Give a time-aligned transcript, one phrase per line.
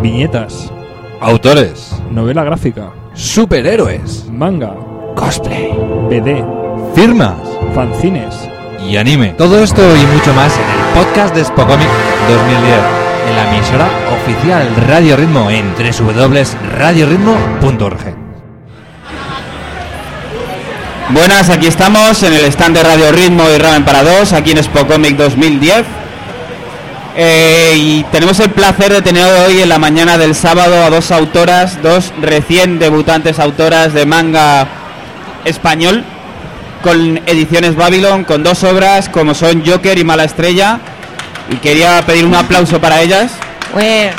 [0.00, 0.70] Viñetas,
[1.20, 1.92] Autores.
[2.10, 4.26] novela gráfica, Superhéroes.
[4.30, 4.74] manga,
[5.16, 5.72] Cosplay.
[6.08, 6.44] BD,
[6.94, 7.36] Firmas.
[7.74, 8.34] fanzines.
[8.88, 9.34] Y anime.
[9.36, 10.68] Todo esto y mucho más en el
[11.04, 11.88] podcast de Spocomic
[12.28, 12.78] 2010.
[13.28, 13.88] En la emisora
[14.22, 17.98] oficial Radio Ritmo en www.radioritmo.org.
[21.10, 24.62] Buenas, aquí estamos en el stand de Radio Ritmo y Ramen para dos, aquí en
[24.62, 25.84] Spocomic 2010.
[27.20, 31.10] Eh, y tenemos el placer de tener hoy en la mañana del sábado a dos
[31.10, 34.68] autoras, dos recién debutantes autoras de manga
[35.44, 36.04] español,
[36.80, 40.78] con ediciones Babylon, con dos obras como son Joker y Mala Estrella.
[41.50, 43.32] Y quería pedir un aplauso para ellas.
[43.74, 44.12] Bueno,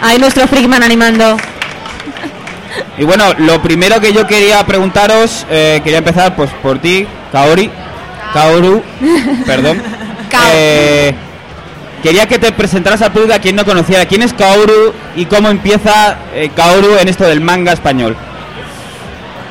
[0.00, 1.36] ahí nuestro Freakman animando.
[2.96, 7.72] Y bueno, lo primero que yo quería preguntaros, eh, quería empezar pues por ti, Kaori,
[8.32, 8.84] Kaoru,
[9.46, 9.82] perdón.
[10.54, 11.12] Eh,
[12.02, 14.06] quería que te presentaras al público a quien no conociera.
[14.06, 18.16] ¿Quién es Kaoru y cómo empieza eh, Kaoru en esto del manga español?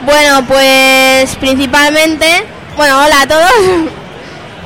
[0.05, 2.45] Bueno, pues principalmente,
[2.77, 3.51] bueno, hola a todos.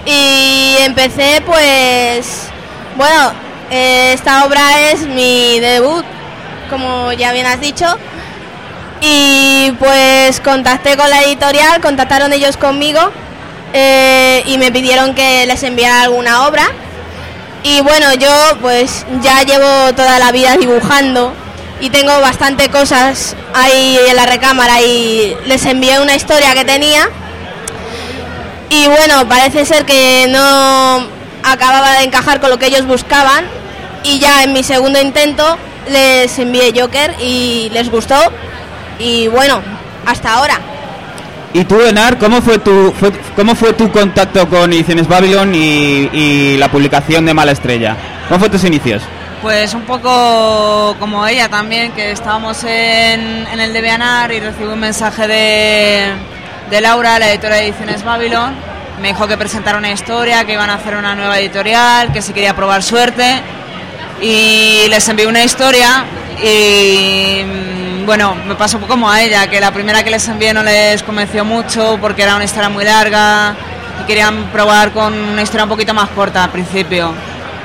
[0.05, 2.47] Y empecé pues,
[2.95, 3.31] bueno,
[3.69, 6.03] esta obra es mi debut,
[6.69, 7.85] como ya bien has dicho.
[9.01, 12.99] Y pues contacté con la editorial, contactaron ellos conmigo
[13.73, 16.69] eh, y me pidieron que les enviara alguna obra.
[17.63, 18.29] Y bueno, yo
[18.61, 21.33] pues ya llevo toda la vida dibujando
[21.81, 27.09] y tengo bastante cosas ahí en la recámara y les envié una historia que tenía.
[28.69, 31.07] Y bueno, parece ser que no
[31.43, 33.45] acababa de encajar con lo que ellos buscaban
[34.03, 35.57] y ya en mi segundo intento
[35.89, 38.15] les envié Joker y les gustó
[38.99, 39.61] y bueno,
[40.05, 40.59] hasta ahora.
[41.53, 42.93] Y tú, Enar, ¿cómo fue tu,
[43.35, 47.97] cómo fue tu contacto con Ediciones Babylon y, la publicación de Mala Estrella?
[48.27, 49.01] ¿Cómo fue tus inicios?
[49.41, 54.67] Pues un poco como ella también, que estábamos en, en el de Beanar y recibí
[54.67, 56.11] un mensaje de,
[56.69, 58.53] de Laura, la editora de Ediciones Babylon.
[59.01, 62.33] Me dijo que presentara una historia, que iban a hacer una nueva editorial, que si
[62.33, 63.41] quería probar suerte.
[64.21, 66.03] Y les envié una historia
[66.43, 67.41] y
[68.09, 71.45] bueno, me pasó como a ella, que la primera que les envié no les convenció
[71.45, 73.53] mucho porque era una historia muy larga
[74.01, 77.13] y querían probar con una historia un poquito más corta al principio.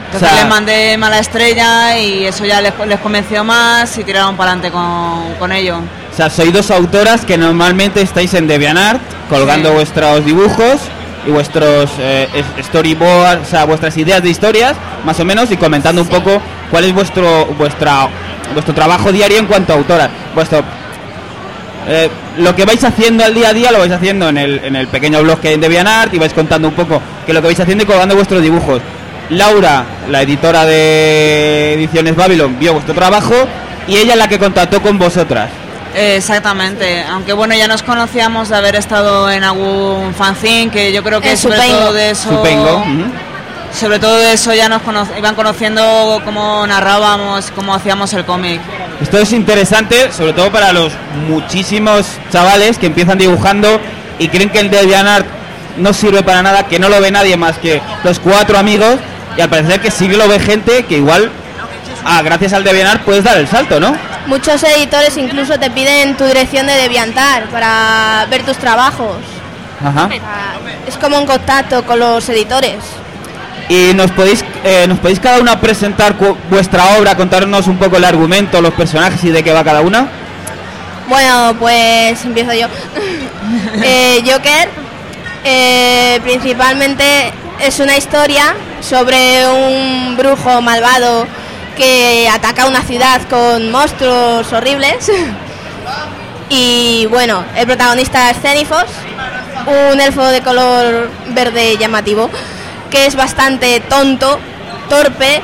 [0.05, 4.05] Entonces O sea- les mandé mala estrella y eso ya les, les convenció más y
[4.05, 5.79] tiraron para adelante con, con ello.
[6.13, 9.01] O sea, sois dos autoras que normalmente estáis en DeviantArt
[9.31, 9.75] colgando Sí.
[9.77, 10.79] vuestros dibujos
[11.27, 12.29] y vuestros eh,
[12.63, 14.75] storyboards, o sea, vuestras ideas de historias,
[15.05, 16.41] más o menos, y comentando un poco
[16.71, 18.09] cuál es vuestro vuestra
[18.53, 20.11] vuestro trabajo diario en cuanto a autoras.
[20.35, 20.63] Vuestro
[21.87, 22.09] eh,
[22.39, 24.89] lo que vais haciendo al día a día lo vais haciendo en el, en el
[24.89, 27.61] pequeño blog que hay en DeviantArt y vais contando un poco que lo que vais
[27.61, 28.81] haciendo y colgando vuestros dibujos.
[29.31, 33.35] Laura, la editora de Ediciones Babylon, vio vuestro trabajo
[33.87, 35.51] y ella es la que contactó con vosotras.
[35.95, 41.03] Eh, Exactamente, aunque bueno, ya nos conocíamos de haber estado en algún fanzine, que yo
[41.05, 41.79] creo que En sobre Supengo.
[41.79, 42.29] todo de eso...
[42.31, 42.85] Supengo.
[43.73, 48.61] Sobre todo de eso ya nos cono- iban conociendo cómo narrábamos, cómo hacíamos el cómic.
[49.03, 50.93] Esto es interesante, sobre todo para los
[51.29, 53.81] muchísimos chavales que empiezan dibujando
[54.21, 55.27] y creen que el DeviantArt
[55.79, 58.95] no sirve para nada, que no lo ve nadie más que los cuatro amigos
[59.37, 61.33] y al parecer que sí lo ve gente que igual,
[62.05, 63.97] ah, gracias al DeviantArt puedes dar el salto, ¿no?
[64.27, 69.19] Muchos editores incluso te piden tu dirección de Deviantar para ver tus trabajos.
[69.85, 70.09] Ajá.
[70.87, 72.77] Es como un contacto con los editores.
[73.69, 76.15] Y nos podéis, eh, nos podéis cada una presentar
[76.51, 80.09] vuestra obra, contarnos un poco el argumento, los personajes y de qué va cada una.
[81.09, 82.69] Bueno, pues empiezo yo.
[83.83, 84.71] Eh, Joker
[85.45, 87.31] eh, principalmente
[87.61, 91.27] es una historia sobre un brujo malvado
[91.77, 95.11] que ataca una ciudad con monstruos horribles.
[96.49, 98.85] Y bueno, el protagonista es Cenifos,
[99.67, 102.31] un elfo de color verde llamativo,
[102.91, 104.39] que es bastante tonto,
[104.89, 105.43] torpe,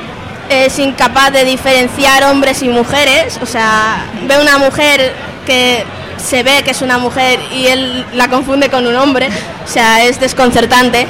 [0.49, 3.39] es incapaz de diferenciar hombres y mujeres.
[3.43, 5.13] O sea, ve una mujer
[5.47, 5.85] que
[6.17, 9.29] se ve que es una mujer y él la confunde con un hombre.
[9.65, 11.07] O sea, es desconcertante.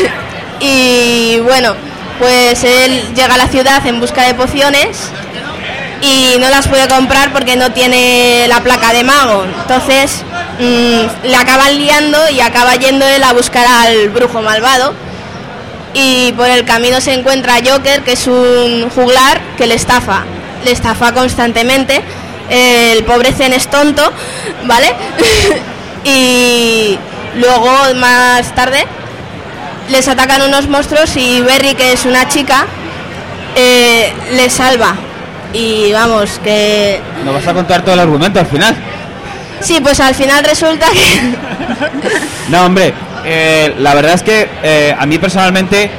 [0.60, 1.74] y bueno,
[2.20, 5.10] pues él llega a la ciudad en busca de pociones
[6.02, 9.44] y no las puede comprar porque no tiene la placa de mago.
[9.44, 10.22] Entonces
[10.60, 14.94] mm, le acaban liando y acaba yendo él a buscar al brujo malvado.
[15.94, 20.24] Y por el camino se encuentra Joker, que es un juglar que le estafa.
[20.64, 22.02] Le estafa constantemente.
[22.50, 24.12] El pobre Zen es tonto,
[24.66, 24.92] ¿vale?
[26.04, 26.98] y
[27.34, 28.84] luego más tarde
[29.90, 32.66] les atacan unos monstruos y Berry, que es una chica,
[33.56, 34.94] eh, le salva
[35.52, 38.74] y vamos, que Nos vas a contar todo el argumento al final.
[39.60, 41.34] sí, pues al final resulta que
[42.48, 42.94] No, hombre,
[43.24, 45.90] eh, la verdad es que eh, a mí personalmente,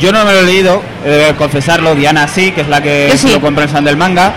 [0.00, 3.12] yo no me lo he leído, he de confesarlo, Diana sí, que es la que
[3.16, 3.30] sí.
[3.30, 4.32] lo compra en del Manga.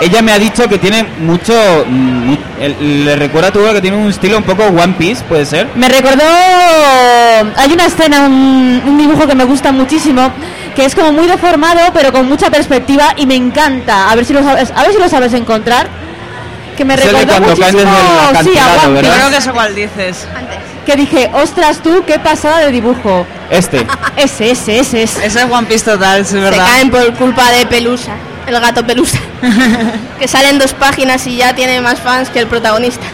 [0.00, 1.54] Ella me ha dicho que tiene mucho.
[1.86, 5.22] mm, mu- el- le recuerda a tu que tiene un estilo un poco One Piece,
[5.24, 5.68] ¿puede ser?
[5.74, 6.24] Me recordó.
[7.56, 10.30] Hay una escena, un, un dibujo que me gusta muchísimo,
[10.74, 14.10] que es como muy deformado, pero con mucha perspectiva y me encanta.
[14.10, 15.88] A ver si lo sabes, a ver si lo sabes encontrar.
[16.76, 17.78] Que me Es recordó muchísimo.
[18.42, 19.00] sí, a One ¿verdad?
[19.00, 19.16] Piece.
[19.16, 20.26] Creo que sé cuál dices.
[20.84, 23.24] Que dije, ostras tú, qué pasada de dibujo.
[23.48, 23.86] Este.
[24.16, 25.24] Ese, ese, ese, ese.
[25.26, 26.66] Ese es One Piece total, es se verdad.
[26.66, 28.12] caen por culpa de Pelusa,
[28.46, 29.18] el gato Pelusa,
[30.18, 33.06] que sale en dos páginas y ya tiene más fans que el protagonista.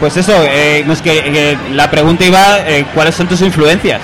[0.00, 4.00] Pues eso, eh, no es que eh, la pregunta iba: eh, ¿cuáles son tus influencias?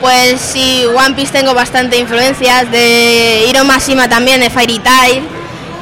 [0.00, 5.24] Pues sí, One Piece tengo bastante influencias, de Hiro Mashima también, de Fairy Tail,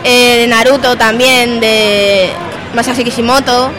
[0.05, 2.31] eh, de Naruto también, de
[2.75, 3.70] Masashi Kishimoto.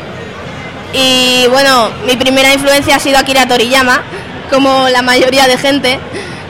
[0.94, 4.04] Y bueno, mi primera influencia ha sido Akira Toriyama,
[4.52, 6.00] como la mayoría de gente,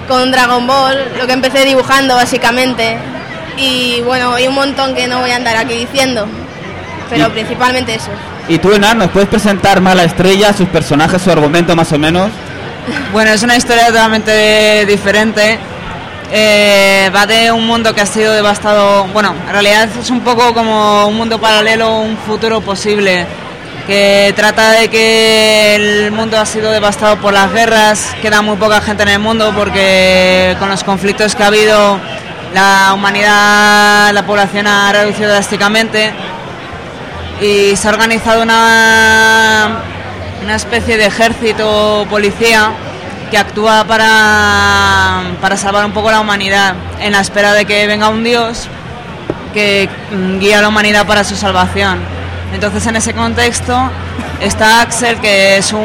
[0.07, 2.97] con Dragon Ball, lo que empecé dibujando básicamente.
[3.57, 6.27] Y bueno, hay un montón que no voy a andar aquí diciendo,
[7.09, 8.09] pero Y- principalmente eso.
[8.49, 12.29] ¿Y tú, Enar, nos puedes presentar Mala Estrella, sus personajes, su argumento más o menos?
[13.11, 15.59] Bueno, es una historia totalmente diferente.
[16.31, 19.05] Eh, va de un mundo que ha sido devastado.
[19.07, 23.25] Bueno, en realidad es un poco como un mundo paralelo, un futuro posible.
[23.87, 28.81] Que trata de que el mundo ha sido devastado por las guerras, queda muy poca
[28.81, 31.97] gente en el mundo porque con los conflictos que ha habido,
[32.53, 36.11] la humanidad, la población ha reducido drásticamente
[37.39, 39.83] y se ha organizado una,
[40.43, 42.71] una especie de ejército policía
[43.31, 48.09] que actúa para, para salvar un poco la humanidad en la espera de que venga
[48.09, 48.67] un dios
[49.53, 52.16] que mm, guía a la humanidad para su salvación.
[52.53, 53.77] Entonces en ese contexto
[54.41, 55.79] está Axel, que es un,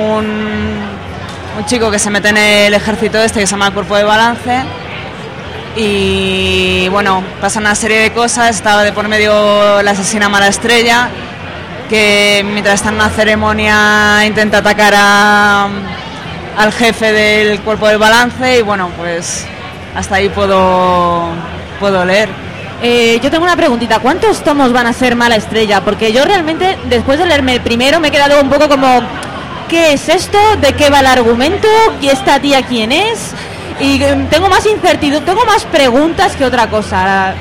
[1.59, 4.05] un chico que se mete en el ejército este que se llama el Cuerpo de
[4.05, 4.63] Balance.
[5.77, 11.09] Y bueno, pasa una serie de cosas, estaba de por medio la asesina mala estrella,
[11.89, 15.69] que mientras está en una ceremonia intenta atacar a-
[16.59, 18.59] al jefe del cuerpo del balance.
[18.59, 19.47] Y bueno, pues
[19.97, 21.29] hasta ahí puedo,
[21.81, 22.29] puedo leer.
[22.85, 25.83] Eh, yo tengo una preguntita, ¿cuántos tomos van a ser Mala Estrella?
[25.83, 29.01] Porque yo realmente, después de leerme el primero, me he quedado un poco como,
[29.69, 30.39] ¿qué es esto?
[30.61, 31.69] ¿De qué va el argumento?
[32.01, 33.33] ¿Y esta tía quién es?
[33.81, 37.35] Y eh, tengo más incertidumbre, tengo más preguntas que otra cosa.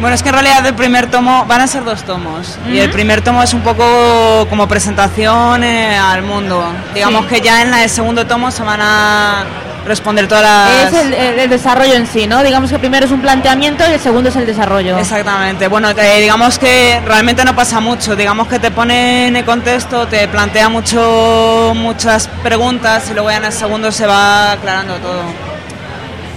[0.00, 2.88] Bueno, es que en realidad el primer tomo van a ser dos tomos y el
[2.90, 6.64] primer tomo es un poco como presentación eh, al mundo.
[6.94, 7.34] Digamos Sí.
[7.34, 9.44] que ya en la- el segundo tomo se van a
[9.86, 10.92] responder todas las...
[10.92, 12.42] Es el, el- el desarrollo en sí, ¿no?
[12.42, 14.98] Digamos que primero es un planteamiento y el segundo es el desarrollo.
[14.98, 15.68] Exactamente.
[15.68, 18.14] Bueno, eh, digamos que realmente no pasa mucho.
[18.16, 23.36] Digamos que te pone en el contexto, te plantea mucho, muchas preguntas y luego ya
[23.38, 25.22] en el segundo se va aclarando todo.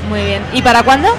[0.10, 0.44] Muy bien.
[0.54, 1.10] ¿Y para cuándo?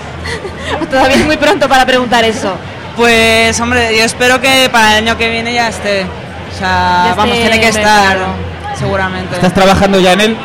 [0.90, 2.54] Todavía es muy pronto para preguntar eso.
[2.96, 6.04] Pues, hombre, yo espero que para el año que viene ya esté.
[6.04, 7.82] O sea, Ya vamos, tiene que estar,
[8.16, 8.34] preparado.
[8.78, 9.34] seguramente.
[9.36, 10.36] ¿Estás trabajando ya en él?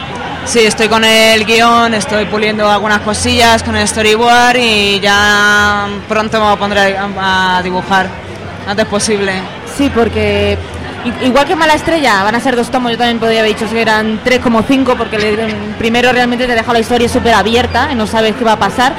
[0.48, 6.44] Sí, estoy con el guion, estoy puliendo algunas cosillas con el storyboard y ya pronto
[6.44, 8.08] me pondré a, dibujar,
[8.66, 9.34] antes posible.
[9.78, 10.58] Sí, porque
[11.22, 13.82] igual que Mala Estrella van a ser dos tomos, yo también podría haber dicho que
[13.82, 18.34] eran 3,5 porque le- primero realmente te deja la historia súper abierta y no sabes
[18.38, 18.94] qué va a pasar.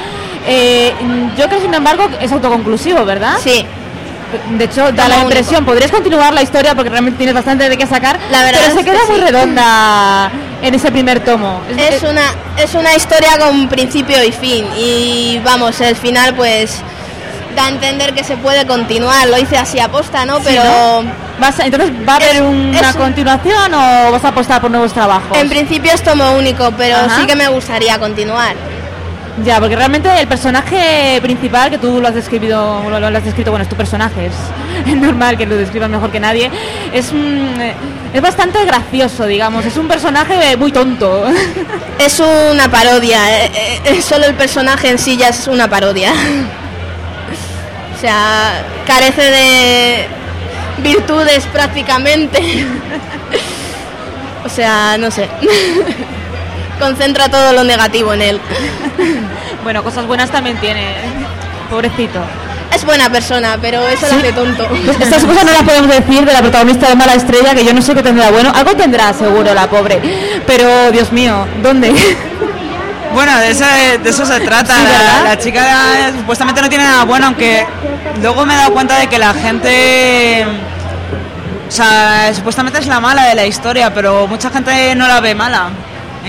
[0.47, 0.93] Eh,
[1.35, 3.37] yo creo, sin embargo, es autoconclusivo, ¿verdad?
[3.43, 3.65] Sí,
[4.55, 5.21] De hecho, da la único.
[5.31, 8.73] impresión, podrías continuar la historia porque realmente tienes bastante de qué sacar, La verdad pero
[8.77, 9.21] se que queda muy sí.
[9.25, 11.61] redonda en ese primer tomo.
[11.77, 16.81] Es una, es una historia con principio y fin y vamos, el final pues
[17.55, 20.37] da a entender que se puede continuar, lo hice así aposta, ¿no?
[20.37, 21.29] Sí, Pero ¿no?
[21.39, 24.91] Vas a- entonces, ¿va a haber Es- una continuación o vas a apostar por nuevos
[24.93, 25.37] trabajos?
[25.37, 27.19] en principio es tomo único, pero Ajá.
[27.21, 28.55] sí que me gustaría continuar.
[29.43, 33.51] Ya, porque realmente el personaje principal, que tú lo has descrito, lo, lo has descrito,
[33.51, 36.51] bueno, es tu personaje, es, normal que lo describas mejor que nadie,
[36.93, 37.73] es, un, eh,
[38.13, 41.25] es bastante gracioso, digamos, es un personaje muy tonto.
[41.99, 46.13] Es una parodia, eh, eh, eh, solo el personaje en sí ya es una parodia.
[47.95, 50.07] O sea, carece de
[50.81, 52.65] virtudes prácticamente.
[54.45, 55.27] O sea, no sé.
[56.79, 58.41] Concentra todo lo negativo en él.
[59.63, 60.95] bueno, cosas buenas también tiene,
[61.69, 62.19] pobrecito.
[62.73, 64.13] Es buena persona, pero eso Sí.
[64.13, 64.63] lo hace tonto.
[65.01, 67.81] Estas cosas no las podemos decir de la protagonista de Mala Estrella, que yo no
[67.81, 68.51] sé qué tendrá bueno.
[68.55, 69.99] Algo tendrá seguro la pobre.
[70.45, 71.93] Pero, Dios mío, ¿dónde?
[73.11, 73.65] Bueno, de eso,
[74.03, 74.75] de eso se trata.
[74.75, 77.65] Sí, la, la chica supuestamente no tiene nada bueno, aunque
[78.21, 80.45] luego me he dado cuenta de que la gente.
[81.67, 85.33] O sea, supuestamente es la mala de la historia, pero mucha gente no la ve
[85.33, 85.69] mala.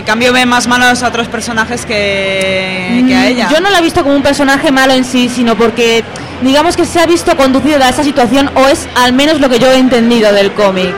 [0.00, 3.48] En cambio, ve más malos a otros personajes que, que a ella.
[3.48, 6.02] Mm, Yo no la he visto como un personaje malo en sí, sino porque
[6.40, 9.58] digamos que se ha visto conducido a esa situación o es al menos lo que
[9.58, 10.94] yo he entendido del cómic.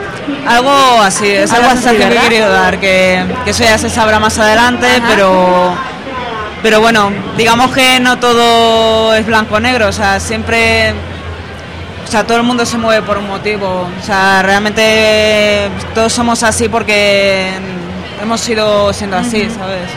[0.47, 4.21] Algo así, es Algo así, que he querido dar, que, que eso ya se sabrá
[4.21, 5.05] más adelante, Ajá.
[5.09, 5.75] pero
[6.61, 10.93] pero bueno, digamos que no todo es blanco o negro, o sea, siempre
[12.07, 16.41] o sea, todo el mundo se mueve por un motivo, o sea, realmente todos somos
[16.43, 17.49] así porque
[18.23, 19.89] hemos ido siendo así, ¿sabes?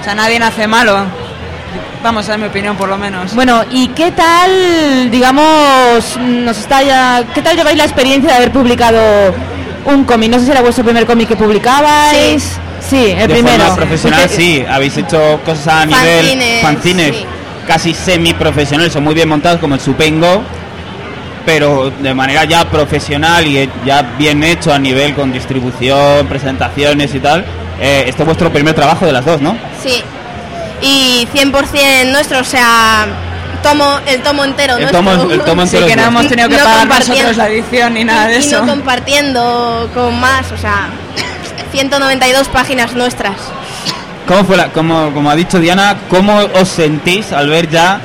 [0.00, 1.04] O sea, nadie nace malo.
[2.02, 3.34] Vamos, esa es mi opinión por lo menos.
[3.34, 8.52] Bueno, ¿y qué tal, digamos, nos está ya, qué tal lleváis la experiencia de haber
[8.52, 9.34] publicado
[9.84, 10.30] un cómic?
[10.30, 12.58] No sé si era vuestro primer cómic que publicabais.
[12.80, 13.58] Sí, el de primero.
[13.58, 14.64] forma profesional, sí.
[14.68, 17.26] Habéis hecho cosas a nivel Fanzines, fanzines sí.
[17.66, 20.42] casi semi-profesionales, son muy bien montados como el Supengo,
[21.44, 27.20] pero de manera ya profesional y ya bien hecho a nivel con distribución, presentaciones y
[27.20, 27.44] tal.
[27.80, 29.56] Eh, este es vuestro primer trabajo de las dos, ¿no?
[29.82, 30.02] Sí.
[30.80, 33.06] Y 100% nuestro, o sea,
[33.62, 35.00] tomo, el tomo entero El nuestro.
[35.00, 37.48] tomo- el tomo Sí, entero que es no hemos tenido que No pagar nosotros la
[37.48, 38.60] edición ni nada de y eso.
[38.60, 40.88] no compartiendo con más, o sea,
[41.72, 43.34] 192 páginas nuestras.
[44.26, 48.00] ¿Cómo fue la, como, como ha dicho Diana, cómo os sentís al ver ya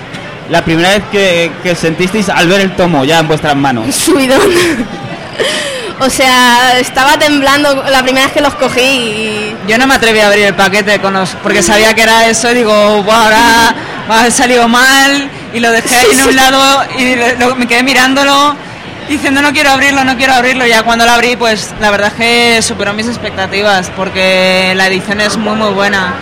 [0.50, 3.94] la primera vez que, que sentisteis al ver el tomo ya en vuestras manos?
[3.96, 4.40] Subidón.
[6.00, 10.20] o sea, estaba temblando la primera vez que los cogí y Yo no me atreví
[10.20, 13.76] a abrir el paquete con los, porque sabía que era eso y digo, "Buah, ahora
[14.10, 17.68] va a haber salido mal y lo dejé ahí en un lado y lo- me
[17.68, 18.56] quedé mirándolo
[19.10, 20.66] diciendo no quiero abrirlo, no quiero abrirlo.
[20.68, 25.22] Ya cuando lo abrí, pues la verdad es que superó mis expectativas porque la edición
[25.22, 26.14] es muy muy buena.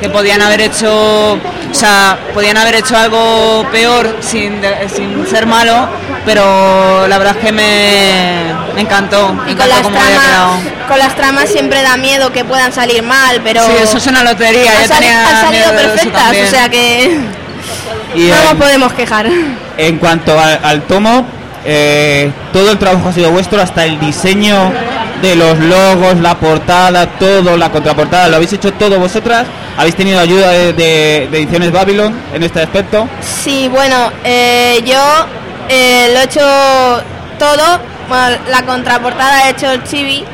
[0.00, 1.38] Que podían haber hecho,
[1.70, 4.60] o sea, podían haber hecho algo peor sin,
[4.94, 5.88] sin ser malo,
[6.24, 9.32] pero la verdad es que me, me encantó.
[9.32, 13.02] me y con encantó las tramas, con las tramas siempre da miedo que puedan salir
[13.02, 14.72] mal, pero Sí, eso es una lotería.
[14.82, 15.06] han, sali-
[15.40, 17.18] salido perfectas, o sea que
[18.14, 19.26] Y no nos podemos quejar.
[19.78, 21.24] en cuanto al, al tomo,
[21.64, 24.72] eh, todo el trabajo ha sido vuestro, hasta el diseño
[25.22, 29.46] de los logos, la portada, todo, la contraportada, ¿lo habéis hecho todo vosotras?
[29.76, 33.08] ¿Habéis tenido ayuda de, de- de Ediciones Babylon en este aspecto?
[33.20, 35.00] Sí, bueno, eh, yo
[35.68, 37.02] eh, lo he hecho
[37.38, 37.80] todo.
[38.08, 40.24] Bueno, la contraportada he hecho el chibi.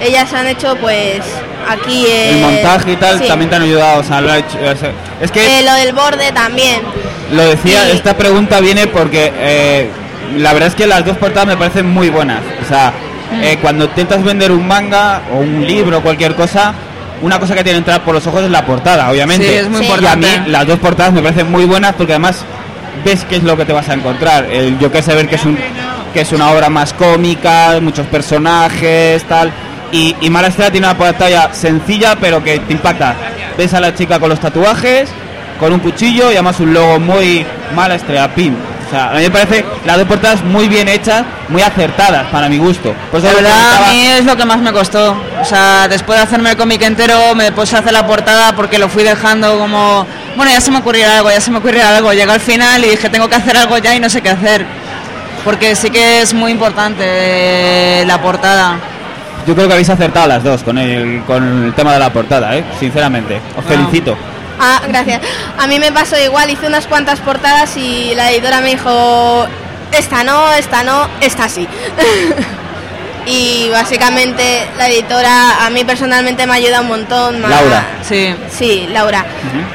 [0.00, 1.20] Ellas han hecho, pues,
[1.68, 3.26] aquí El eh, montaje y tal sí.
[3.26, 4.00] también te han ayudado.
[4.00, 6.80] o sea, lo ha hecho- o sea, es que Eh, lo del borde también.
[7.32, 7.96] Lo decía, Sí.
[7.96, 9.90] esta pregunta viene porque eh,
[10.36, 12.40] la verdad es que las dos portadas me parecen muy buenas.
[12.64, 12.92] O sea,
[13.30, 13.42] Mm.
[13.42, 16.72] eh, cuando intentas vender un manga o un libro o cualquier cosa,
[17.20, 19.46] una cosa que tiene que entrar por los ojos es la portada, obviamente.
[19.46, 19.86] Sí, es muy Sí.
[19.86, 20.40] Y a importante.
[20.40, 22.44] mí las dos portadas me parecen muy buenas porque además
[23.04, 24.46] ves qué es lo que te vas a encontrar.
[24.50, 25.58] El, yo que sé ver que es un
[26.14, 29.52] que es una obra más cómica, muchos personajes, tal.
[29.92, 33.14] Y, y Mala Estrella tiene una pantalla sencilla pero que te impacta.
[33.58, 35.08] Ves a la chica con los tatuajes,
[35.60, 37.44] con un cuchillo y además un logo muy
[37.74, 38.56] Mala Estrella Pin.
[38.88, 42.48] O sea, a mí me parece las dos portadas muy bien hechas, muy acertadas para
[42.48, 42.94] mi gusto.
[43.10, 45.14] Por eso La verdad, a mí es lo que más me costó.
[45.38, 48.78] O sea, después de hacerme el cómic entero, me puse a hacer la portada porque
[48.78, 52.14] lo fui dejando como, bueno, ya se me ocurrirá algo, ya se me ocurrirá algo.
[52.14, 54.64] Llegó al final y dije, tengo que hacer algo ya y no sé qué hacer.
[55.44, 58.78] Porque sí que es muy importante eh, la portada.
[59.46, 62.56] Yo creo que habéis acertado las dos con el, con el tema de la portada,
[62.56, 62.64] ¿eh?
[62.80, 63.38] sinceramente.
[63.54, 64.16] Os felicito.
[64.58, 65.20] Ah, gracias.
[65.58, 69.46] A mí me pasó igual, hice unas cuantas portadas y la editora me dijo,
[69.92, 71.66] esta no, esta no, esta sí.
[73.26, 77.42] y básicamente la editora a mí personalmente me ayuda un montón.
[77.42, 77.86] Laura.
[78.06, 78.34] Sí.
[78.50, 79.24] Sí, Laura.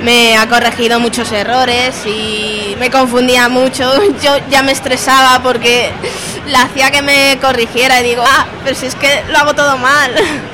[0.02, 3.92] Me ha corregido muchos errores y me confundía mucho.
[4.24, 5.92] Yo ya me estresaba porque
[6.48, 9.78] la hacía que me corrigiera y digo, ah, pero si es que lo hago todo
[9.78, 10.12] mal.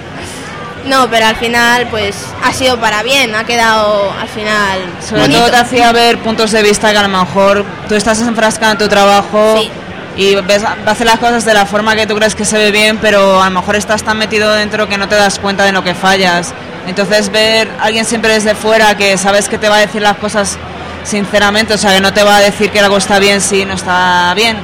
[0.85, 5.39] No, pero al final pues ha sido para bien, ha quedado al final Sobre bonito.
[5.41, 8.77] todo te hacía ver puntos de vista que a lo mejor tú estás enfrascada en
[8.77, 9.69] tu trabajo Sí.
[10.15, 12.97] y ves, hacer las cosas de la forma que tú crees que se ve bien,
[12.97, 15.83] pero a lo mejor estás tan metido dentro que no te das cuenta de lo
[15.83, 16.53] que fallas.
[16.87, 20.17] Entonces ver a alguien siempre desde fuera que sabes que te va a decir las
[20.17, 20.57] cosas
[21.03, 23.73] sinceramente, o sea, que no te va a decir que algo está bien si no
[23.73, 24.57] está bien.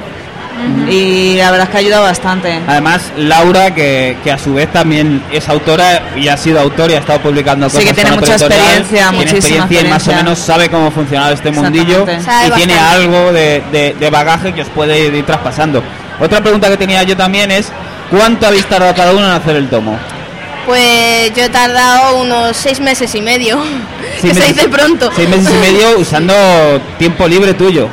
[0.90, 2.60] Y la verdad es que ayuda bastante.
[2.68, 6.94] Además, Laura, que, que a su vez también es autora y ha sido autor y
[6.94, 10.12] ha estado publicando Sí, cosas que tiene mucha experiencia, tiene muchísima experiencia y más o
[10.14, 12.06] menos sabe cómo funciona este mundillo
[12.48, 15.84] y tiene algo de, de- de bagaje que os puede ir traspasando.
[16.20, 17.68] Otra pregunta que tenía yo también es,
[18.10, 19.98] ¿cuánto habéis tardado cada uno en hacer el tomo?
[20.66, 23.60] Pues yo he tardado unos seis meses y medio.
[24.22, 25.12] que se meses- dice pronto.
[25.16, 26.34] Seis meses y medio usando
[26.98, 27.88] tiempo libre tuyo.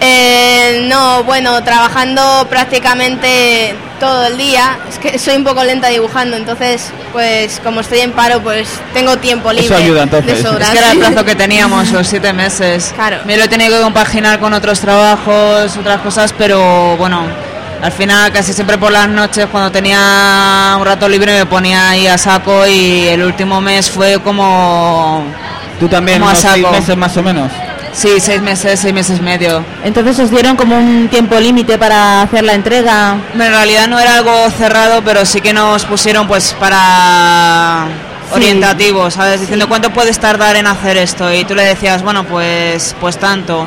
[0.00, 4.78] Eh, no, bueno, trabajando prácticamente todo el día.
[4.88, 9.16] Es que soy un poco lenta dibujando, entonces, pues como estoy en paro, pues tengo
[9.16, 9.76] tiempo libre.
[9.76, 10.38] ayuda, entonces.
[10.38, 10.66] De sobra.
[10.66, 12.92] Es que era el plazo que teníamos, los siete meses.
[12.94, 13.18] Claro.
[13.24, 17.24] Me lo he tenido que compaginar con otros trabajos, otras cosas, pero bueno,
[17.82, 22.06] al final casi siempre por las noches cuando tenía un rato libre me ponía ahí
[22.06, 25.24] a saco y el último mes fue como...
[25.78, 27.52] Tú también, Como a unos seis meses más o menos.
[27.98, 29.64] Sí, seis meses, seis meses medio.
[29.82, 33.16] Entonces os dieron como un tiempo límite para hacer la entrega.
[33.34, 37.86] Bueno, En realidad no era algo cerrado, pero sí que nos pusieron pues para
[38.28, 38.34] Sí.
[38.34, 39.40] orientativos, ¿sabes?
[39.40, 43.66] Diciendo cuánto puedes tardar en hacer esto y tú le decías, bueno, pues pues tanto.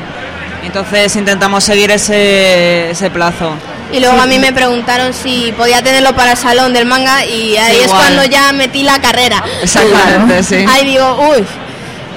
[0.64, 3.54] Entonces intentamos seguir ese, ese plazo.
[3.92, 7.58] Y luego a mí me preguntaron si podía tenerlo para el salón del manga y
[7.58, 8.00] ahí es igual.
[8.00, 9.44] cuando ya metí la carrera.
[9.62, 10.64] Exactamente, sí.
[10.70, 11.44] Ahí digo, uy,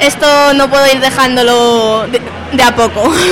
[0.00, 2.20] esto no puedo ir dejándolo de,
[2.52, 3.12] de a poco.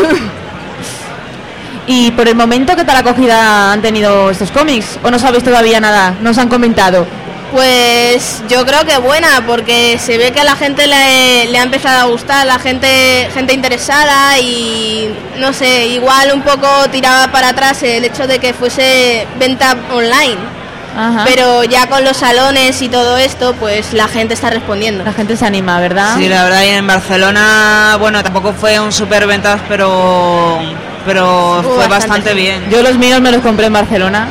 [1.86, 4.98] Y por el momento, ¿qué tal acogida han tenido estos cómics?
[5.02, 6.14] ¿O no sabéis todavía nada?
[6.20, 7.06] ¿Nos han comentado?
[7.50, 11.62] Pues yo creo que buena, porque se ve que a la gente le, le ha
[11.64, 17.50] empezado a gustar, la gente, gente interesada y no sé, igual un poco tiraba para
[17.50, 20.61] atrás el hecho de que fuese venta online.
[20.96, 21.24] Ajá.
[21.26, 25.04] Pero ya con los salones y todo esto, pues la gente está respondiendo.
[25.04, 26.16] La gente se anima, ¿verdad?
[26.18, 30.58] Sí, la verdad, y en Barcelona, bueno, tampoco fue un super ventas, pero,
[31.06, 32.68] pero fue bastante, bien.
[32.70, 34.28] Yo los míos me los compré en Barcelona.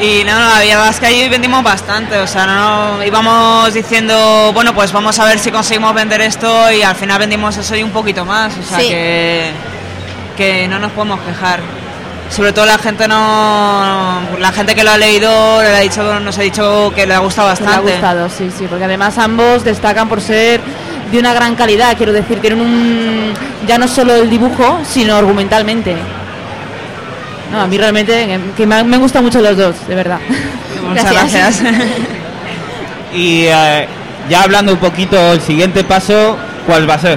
[0.00, 3.72] Y no, no, la verdad es que ahí vendimos bastante, o sea, no, no, íbamos
[3.72, 7.74] diciendo, bueno, pues vamos a ver si conseguimos vender esto y al final vendimos eso
[7.76, 8.88] y un poquito más, o sea Sí.
[8.88, 9.50] que,
[10.36, 11.60] que no nos podemos quejar.
[12.30, 16.36] Sobre todo la gente no, la gente que lo ha leído le ha dicho, nos
[16.38, 17.92] ha dicho que le ha gustado Que le ha bastante.
[17.92, 20.60] gustado, sí, sí, porque además ambos destacan por ser
[21.12, 23.32] de una gran calidad, quiero decir, tienen un
[23.68, 25.94] ya no solo el dibujo, sino argumentalmente.
[27.52, 30.18] No, a mí realmente que- me, me han gustado mucho los dos, de verdad.
[30.88, 31.62] Muchas Gracias.
[31.62, 31.84] gracias.
[33.14, 33.86] Y eh,
[34.28, 37.16] ya hablando un poquito, el siguiente paso, ¿cuál va a ser?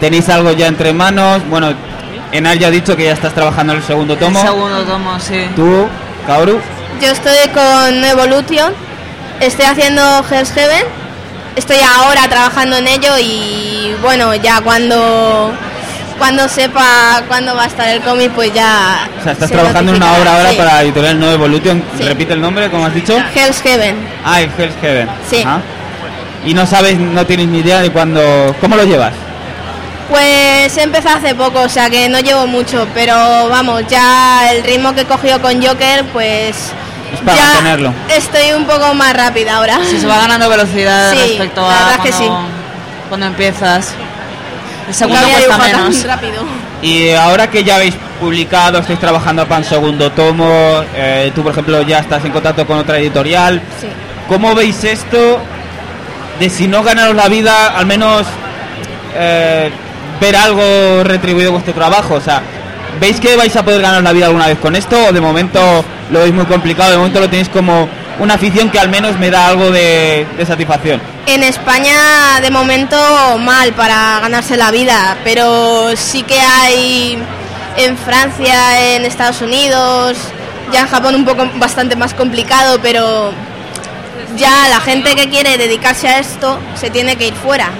[0.00, 1.42] ¿Tenéis algo ya entre manos?
[1.50, 1.74] Bueno,
[2.32, 4.38] Enar ya ha dicho que ya estás trabajando en el segundo tomo.
[4.40, 5.46] El segundo tomo, sí.
[5.54, 5.86] ¿Tú,
[6.26, 6.60] Kaoru?
[7.00, 8.72] Yo estoy con Evolution,
[9.40, 10.84] estoy haciendo Hell's Heaven,
[11.56, 15.52] estoy ahora trabajando en ello y bueno, ya cuando
[16.18, 19.08] cuando sepa cuándo va a estar el cómic, pues ya.
[19.18, 20.56] O sea, estás se trabajando en una obra ahora sí.
[20.56, 21.82] para editorial No Evolution.
[21.98, 22.04] Sí.
[22.04, 23.16] Repite el nombre, como has dicho.
[23.34, 23.96] Hell's Heaven.
[24.24, 25.08] Ah, el Hell's Heaven.
[25.28, 25.42] Sí.
[25.42, 25.60] Ajá.
[26.44, 28.54] Y no sabes, no tienes ni idea de cuándo...
[28.60, 29.12] ¿Cómo lo llevas?
[30.10, 33.14] Pues he empezado hace poco, o sea que no llevo mucho, pero
[33.48, 36.56] vamos, ya el ritmo que he cogido con Joker, pues.
[37.14, 37.94] Es para ya mantenerlo.
[38.08, 39.78] Estoy un poco más rápida ahora.
[39.88, 42.48] Sí, se va ganando velocidad Sí, respecto la a verdad es que cuando,
[43.08, 43.94] cuando empiezas.
[44.88, 46.04] El segundo cuesta menos.
[46.04, 46.42] rápido.
[46.82, 51.52] Y ahora que ya habéis publicado, estáis trabajando para un segundo tomo, eh, tú por
[51.52, 53.86] ejemplo ya estás en contacto con otra editorial, Sí.
[54.28, 55.38] ¿cómo veis esto
[56.40, 58.26] de si no ganaros la vida, al menos
[59.16, 59.70] eh,
[60.22, 62.14] ver algo retribuido vuestro trabajo?
[62.14, 62.40] O sea,
[63.00, 65.60] ¿veis que vais a poder ganar la vida alguna vez con esto o de momento
[66.10, 67.88] lo veis muy complicado, de momento lo tenéis como
[68.20, 71.02] una afición que al menos me da algo de, de satisfacción?
[71.26, 72.96] En España de momento
[73.38, 77.18] mal para ganarse la vida, pero sí que hay
[77.76, 80.16] en Francia, en Estados Unidos,
[80.72, 83.32] ya en Japón un poco bastante más complicado, pero
[84.36, 87.70] ya la gente que quiere dedicarse a esto se tiene que ir fuera.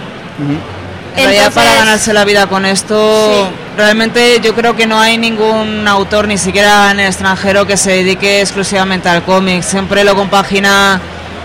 [1.17, 3.55] En realidad, para ganarse la vida con esto, Sí.
[3.77, 7.91] realmente yo creo que no hay ningún autor, ni siquiera en el extranjero, que se
[7.91, 9.63] dedique exclusivamente al cómic.
[9.63, 11.01] Siempre lo compagina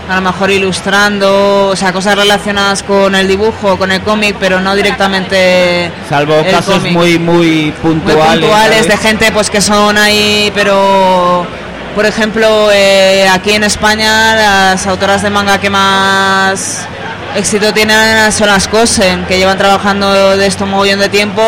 [0.08, 4.58] a lo mejor ilustrando, o sea, cosas relacionadas con el dibujo, con el cómic, pero
[4.58, 6.92] no directamente Salvo el casos cómic.
[6.94, 8.38] muy, muy muy puntuales.
[8.40, 11.46] puntuales de gente pues que son ahí pero
[11.94, 16.86] por ejemplo eh, aquí en España las autoras de manga que más
[17.36, 21.42] éxito tienen son las Cosen que llevan trabajando de esto un mogollón de tiempo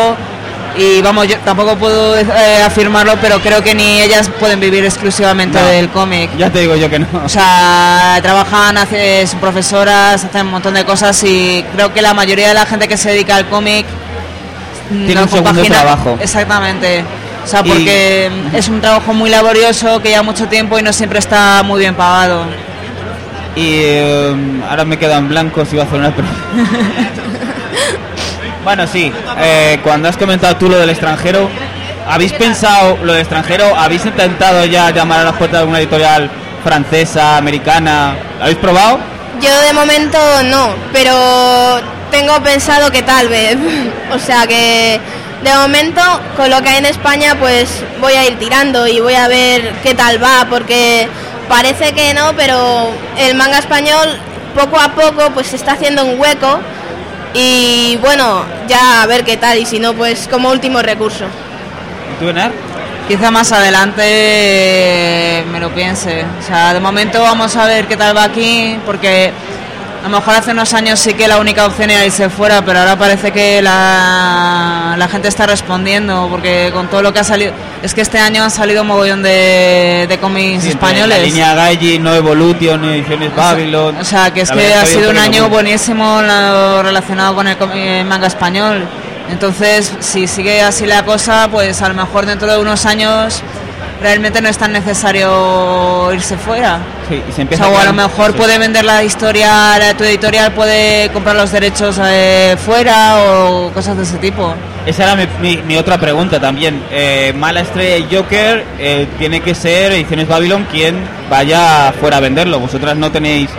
[0.77, 5.59] y vamos yo tampoco puedo eh, afirmarlo pero creo que ni ellas pueden vivir exclusivamente
[5.61, 5.67] No.
[5.67, 7.07] del cómic Ya te digo yo que no.
[7.25, 12.15] o sea, trabajan, hace, son profesoras, hacen un montón de cosas y creo que la
[12.15, 13.85] mayoría de la gente que se dedica al cómic
[14.91, 16.19] Tiene no un segundo trabajo.
[16.21, 17.05] Exactamente.
[17.43, 20.93] O sea, Y- porque es un trabajo muy laborioso que lleva mucho tiempo y no
[20.93, 22.45] siempre está muy bien pagado.
[23.57, 24.35] Y eh,
[24.69, 26.39] ahora me quedo en blanco si iba a hacer una pregunta.
[28.65, 31.49] bueno, sí, eh, cuando has comentado tú lo del extranjero,
[32.09, 33.65] ¿habéis pensado lo del extranjero?
[33.77, 36.31] ¿Habéis intentado ya llamar a las puertas de alguna editorial
[36.63, 38.17] francesa, americana.
[38.39, 38.99] ¿La habéis probado?
[39.41, 43.57] Yo de momento no, pero tengo pensado que tal vez.
[44.13, 45.01] o sea que
[45.43, 46.03] de momento
[46.37, 49.73] con lo que hay en España pues voy a ir tirando y voy a ver
[49.83, 51.09] qué tal va porque
[51.51, 54.09] parece que no, pero el manga español
[54.55, 56.61] poco a poco pues se está haciendo un hueco
[57.35, 61.25] y bueno, ya a ver qué tal y si no pues como último recurso.
[61.25, 62.53] ¿Y tú, Enar?
[63.09, 66.25] Quizá más adelante eh, me lo piense.
[66.41, 69.33] O sea, de momento vamos a ver qué tal va aquí, porque
[70.01, 72.79] a lo mejor hace unos años sí que la única opción era irse fuera, pero
[72.81, 77.53] ahora parece que la, la gente está respondiendo, porque con todo lo que ha salido,
[77.83, 81.19] es que este año han salido un mogollón de, de cómics Sí, españoles.
[81.19, 83.97] La línea Gaiji, No Evolution, Ediciones Babylon.
[83.99, 87.57] O sea, que es que ha sido un año poniendo buenísimo lo relacionado con el
[87.75, 88.87] eh, manga español.
[89.31, 93.43] Entonces, si sigue así la cosa, pues a lo mejor dentro de unos años
[94.03, 96.79] realmente no es tan necesario irse fuera.
[97.09, 98.39] Sí, y se O empieza sea, o a lo mejor sí.
[98.39, 103.97] puede vender la historia, la- tu editorial puede comprar los derechos eh, fuera o cosas
[103.97, 104.55] de ese tipo.
[104.87, 106.83] Esa era mi, mi- mi otra pregunta también.
[106.91, 110.97] Eh, Mala Estrella y Joker eh, tiene que ser Ediciones Babylon quien
[111.29, 112.59] vaya fuera a venderlo.
[112.61, 113.51] Vosotras no tenéis,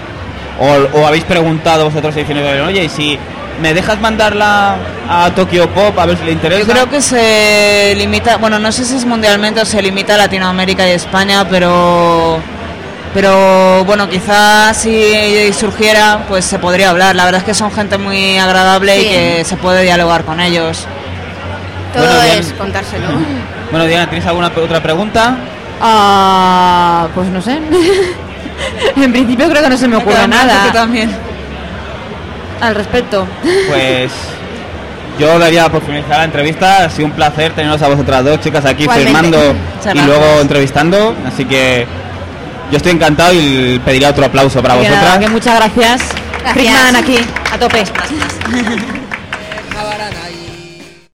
[0.59, 3.19] o, o habéis preguntado vosotros Ediciones Babylon, oye, y si
[3.61, 4.75] me dejas mandarla
[5.07, 6.61] a Tokyo Pop a ver si le interesa.
[6.61, 10.17] Yo creo que se limita, bueno, no sé si es mundialmente o se limita a
[10.17, 12.39] Latinoamérica y España, pero
[13.13, 17.15] pero bueno, quizás si surgiera, pues se podría hablar.
[17.15, 20.85] La verdad es que son gente muy agradable y que se puede dialogar con ellos.
[21.93, 23.07] Todo Bueno, es contárselo.
[23.71, 25.37] Bueno, Diana, ¿tienes alguna otra pregunta?
[25.79, 27.57] Ah, pues no sé.
[28.97, 31.09] en principio creo que no se me ocurre nada también.
[32.61, 33.27] Al respecto.
[33.67, 34.11] Pues
[35.19, 36.85] yo daría por finalizar la entrevista.
[36.85, 39.11] Ha sido un placer teneros a vosotras dos chicas aquí Igualmente.
[39.13, 39.37] firmando
[39.75, 40.05] Muchas y gracias.
[40.07, 41.15] luego entrevistando.
[41.27, 41.85] Así que
[42.71, 45.17] yo estoy encantado y pediría otro aplauso para vosotras.
[45.19, 46.01] que muchas gracias.
[46.43, 46.95] Gracias.
[46.95, 47.17] Aquí,
[47.51, 47.83] a tope.
[47.83, 49.00] Y